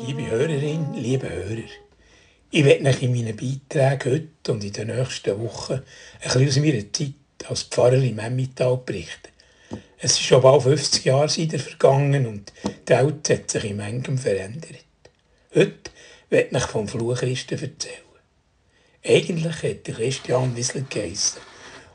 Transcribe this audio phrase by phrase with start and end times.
[0.00, 1.68] Liebe Hörerin, liebe Hörer,
[2.50, 5.82] ich werde euch in meinen Beiträgen heute und in den nächsten Wochen ein
[6.20, 7.12] bisschen aus meiner Zeit
[7.48, 9.32] als Pfarrer im Emmental berichten.
[9.98, 14.18] Es ist schon bald 50 Jahre seit vergangen und die Welt hat sich in manchem
[14.18, 14.84] verändert.
[15.54, 15.90] Heute
[16.30, 17.98] werde ich vom Fluchristen erzählen.
[19.04, 21.40] Eigentlich hätte Christian Wiesler geheissen.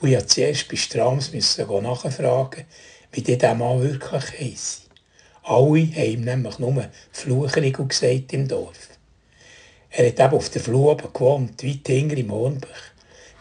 [0.00, 2.64] Und ich musste zuerst bei Strams nachfragen,
[3.12, 4.87] wie dieser Mann wirklich heisst.
[5.48, 8.90] Alle haben ihm nämlich nur Fluchriegel gesagt im Dorf.
[9.88, 12.92] Er hat eben auf der Flur oben gewohnt, weit hinter im Hornbach.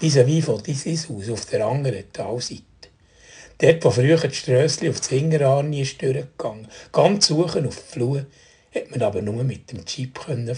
[0.00, 2.62] Vis-à-vis von dieses Haus auf der anderen Talseite.
[3.58, 8.26] Dort, wo früher die Strössli auf das Hingerarni ist durchgegangen, ganz suchen auf die Flur,
[8.72, 10.48] hat man aber nur mit dem Jeep fahren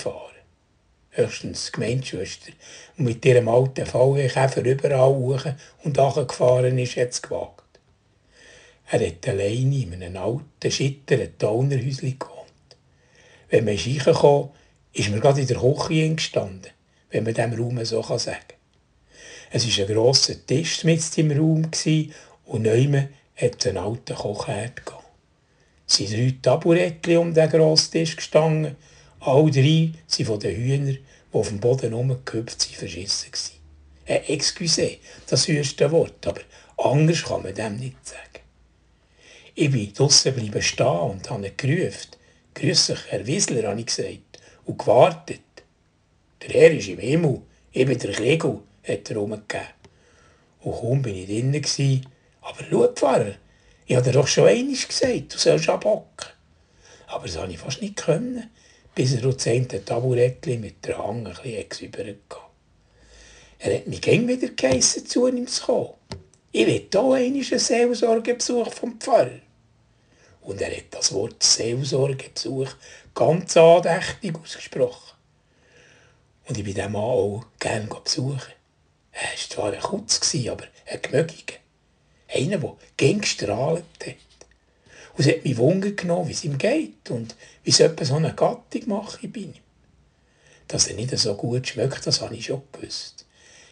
[1.19, 2.53] höchstens die Gemeindeschwester,
[2.97, 5.45] und mit ihrem alten VW-Käfer überall hoch
[5.83, 7.68] und gefahren ist, hat es gewagt.
[8.91, 12.77] Er hat alleine in einem alten, schitteren Taunerhäuschen gewohnt.
[13.51, 14.51] Wenn man reinkam,
[14.95, 16.73] ist man gerade in der Küche gestanden,
[17.11, 18.59] wenn man diesem Raum so sagen kann.
[19.51, 21.71] Es war ein grosser Tisch mit im Raum
[22.47, 25.03] und neben hat einen alten Kochherd gegeben.
[25.87, 28.77] Es sind drei Taburettchen um den grossen Tisch gestanden.
[29.21, 31.01] Alle drei sind von den Hühnern, die
[31.33, 33.33] auf dem Boden rumgehüpft sind, verschissen.
[34.07, 36.41] Äh, excuse, das höchste Wort, aber
[36.79, 38.48] anders kann man dem nicht sagen.
[39.61, 42.11] Ich bin draussen bleiben stehen und habe ihn gerufen.
[42.55, 45.41] Grüß dich, Herr Wiesler, habe ich gesagt, und gewartet.
[46.41, 47.43] Der Herr ist im Himmel,
[47.73, 49.67] ich bin der Klegel, hat er umgegeben.
[50.61, 52.07] Und kaum bin ich drinnen,
[52.43, 53.35] aber schau, Pfarrer,
[53.85, 56.29] ich habe dir doch schon einmal gesagt, du sollst abhocken.
[57.09, 58.49] Aber das konnte ich fast nicht können,
[58.95, 61.35] bis er das eine Taburettchen mit der Hand ein
[61.69, 62.47] bisschen übergegangen
[63.59, 65.95] Er hat mich gern wieder geheissen, zu ihm zu kommen.
[66.53, 69.48] Ich will hier einmal einen Seelsorgebesuch vom Pfarrer.
[70.49, 72.71] Und er hat das Wort Seelsorgebesuch
[73.15, 75.15] ganz andächtig ausgesprochen.
[76.49, 78.55] Und ich bin diesen Mann auch gerne besuchen.
[79.13, 81.57] Er war zwar ein Kutz, aber ein Gemögiger.
[82.29, 84.15] Einer, der gern gestrahlt hat.
[85.19, 88.15] Und es hat mich Wunder genommen, wie es ihm geht und wie es etwa so
[88.15, 89.55] eine Gattung mache bei ihm.
[90.67, 93.27] Dass er nicht so gut schmeckt, das habe ich schon gewusst.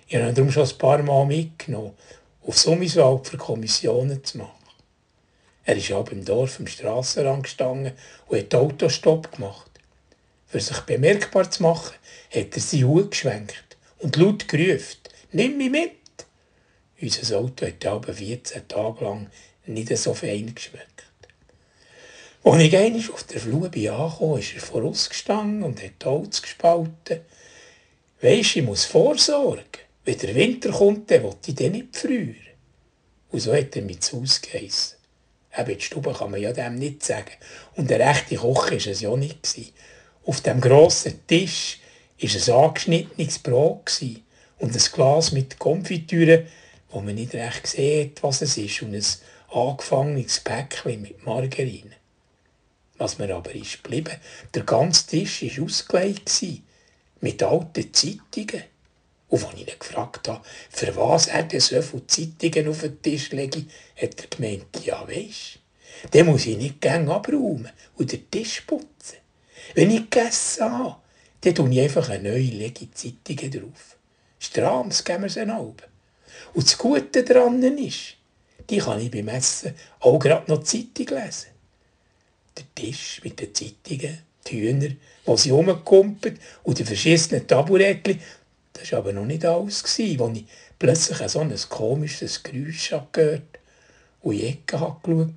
[0.08, 1.94] Ich habe ihn darum schon ein paar Mal mitgenommen,
[2.47, 4.56] auf Summiswald für Kommissionen zu machen.
[5.66, 7.93] Er ist ab im Dorf am Strassenrand gestanden
[8.28, 9.69] und hat Autostopp gemacht.
[10.47, 11.97] Für sich bemerkbar zu machen,
[12.31, 14.99] hat er seinen Hut geschwenkt und laut gerufen,
[15.32, 15.91] nimm mich mit.
[17.03, 19.26] Unser Auto hat aber 14 Tage lang
[19.66, 21.03] nicht so fein geschmeckt.
[22.44, 27.22] Als ich einmal auf der Flur bin angekommen, ist er vorausgestanden und hat Holz gespalten.
[28.21, 29.65] Weisst, ich muss vorsorgen.
[30.05, 32.37] Wenn der Winter kommt, dann will ich den nicht frieren.
[33.32, 34.95] Und so hat er mich zu Hause geheissen.
[35.59, 37.33] Eben in die Stube kann man ja dem nicht sagen.
[37.77, 39.72] Und der rechte Koch war es ja nicht.
[40.25, 41.81] Auf dem grossen Tisch
[42.21, 44.00] war ein angeschnittenes Brot
[44.59, 46.47] und ein Glas mit Konfitüre,
[46.91, 49.05] wo man nicht recht sieht, was es ist, und ein
[49.53, 51.93] angefangenes Päckchen mit Margarine.
[52.99, 54.17] Was mir aber ist geblieben,
[54.55, 56.31] der ganze Tisch war ausgelegt
[57.21, 58.65] mit alten Zeitungen.
[59.28, 63.03] Und als ich ihn gefragt habe, für was er denn so viele Zeitungen auf den
[63.03, 63.64] Tisch lege,
[64.00, 65.59] hat er gemeint, ja weisst,
[66.12, 69.19] den muss ich nicht gerne abräumen und den Tisch putzen.
[69.75, 70.97] Wenn ich gegessen habe,
[71.41, 73.97] dann tue ich einfach eine neue Lege Zeitungen drauf.
[74.38, 75.76] Strams geben wir sie oben.
[76.54, 78.17] Und das Gute daran ist,
[78.69, 81.50] die kann ich beim Essen auch gerade noch Zeitung lesen.
[82.56, 88.20] Der Tisch mit den Zeitungen, die Hühner, die sie rumkumpeln und die verschissenen Taburettchen,
[88.78, 90.19] das war aber noch nicht alles, als ich
[90.78, 93.43] plötzlich so ein komisches Geräusch gehört
[94.20, 95.31] und in die Ecke geschaut,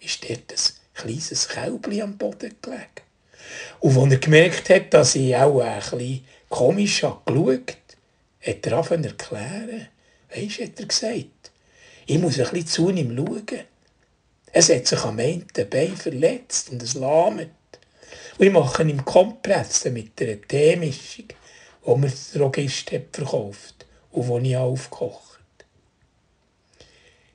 [0.00, 2.86] ist dort ein kleines Kälbchen am Boden gelegen.
[3.80, 7.64] Und als er gemerkt hat, dass ich auch ein bisschen komisch geschaut habe,
[8.44, 9.88] hat er angefangen erklären.
[10.34, 11.50] Weisst, hat er gesagt,
[12.06, 13.64] ich muss ein bisschen zu ihm schauen.
[14.52, 17.48] Es hat sich am einen Bein verletzt und es lahmt.
[18.38, 21.26] Und ich mache ihm Kompresse mit einer Teemischung
[21.82, 25.40] wo mir der Drogist verkauft und die ich aufgekocht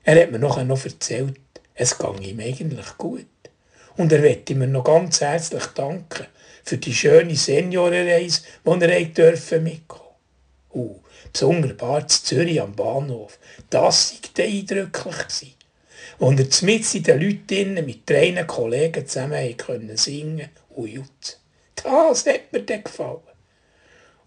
[0.04, 1.40] Er hat mir nachher noch erzählt,
[1.74, 3.26] es ging ihm eigentlich gut.
[3.96, 6.26] Und er möchte mir noch ganz herzlich danken
[6.64, 10.02] für die schöne Seniorenreise, die er mitkommen
[10.72, 10.74] durfte.
[10.74, 11.00] Uh,
[11.32, 11.76] besonders
[12.08, 13.38] zu Zürich am Bahnhof.
[13.70, 15.56] Das war eindrücklich.
[16.18, 21.36] Und er mit in den Leuten mit drei Kollegen zusammen können singen und jutzen.
[21.76, 23.20] Das hat mir dann gefallen.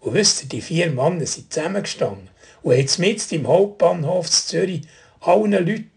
[0.02, 2.28] Und wisst ihr, die vier Männer sind zusammengestanden
[2.62, 4.82] und haben mit im Hauptbahnhof zu Zürich
[5.20, 5.90] allen Leuten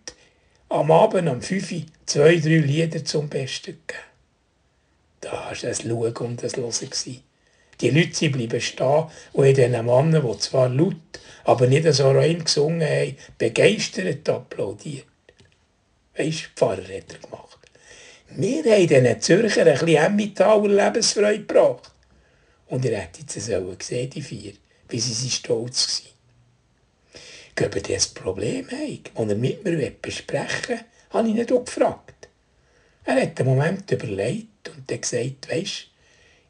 [0.69, 4.03] am Abend um 5 Uhr zwei, drei Lieder zum Besten gegeben.
[5.21, 7.21] da war ein Schauen und ein Hören.
[7.81, 10.95] Die Leute bleiben stehen und haben diesen Mannen, die zwar laut,
[11.43, 15.05] aber nicht so rein gesungen haben, begeistert applaudiert.
[16.15, 17.59] Weisst, du, Pfarrer hat er gemacht.
[18.29, 21.91] Wir haben diesen Zürcher ein bisschen Emmentaler Lebensfreude gebracht.
[22.67, 23.47] Und ihr hättet es
[23.77, 24.53] gesehen, die vier,
[24.89, 26.03] wie sie sind stolz
[27.55, 27.67] waren.
[27.67, 31.65] Ob er das Problem hat, das er mit mir besprechen will, habe ich ihn auch
[31.65, 32.27] gefragt.
[33.05, 35.87] Er hat einen Moment überlegt und dann gesagt, weisst,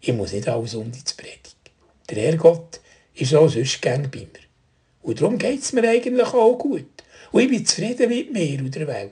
[0.02, 1.42] ich muss nicht alles um dich zu predigen.
[2.10, 2.80] Der Herrgott
[3.14, 4.46] ist auch sonst gern bei mir.
[5.02, 6.86] Und darum geht es mir eigentlich auch gut.
[7.32, 9.12] Und ich bin zufrieden mit mir und der Welt.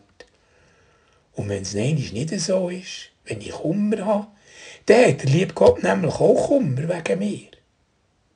[1.33, 4.27] Und wenn es nicht so ist, wenn ich Kummer habe,
[4.85, 7.51] dann der liebe Gott nämlich auch Kummer wegen mir.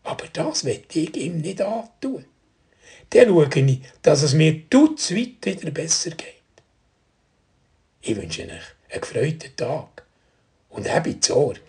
[0.03, 2.25] Aber das will ich ihm nicht antun.
[3.09, 6.35] Dann schaue ich, dass es mir tutzweit wieder besser geht.
[8.01, 10.03] Ich wünsche euch einen gefreuten Tag
[10.69, 11.59] und habt Sorge.